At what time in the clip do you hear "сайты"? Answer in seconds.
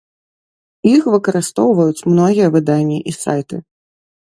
3.21-3.63